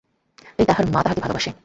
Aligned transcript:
এই 0.59 0.65
তাহার 0.65 0.85
মা 0.85 0.99
তাহাকে 1.03 1.21
ভালোবাসে! 1.21 1.49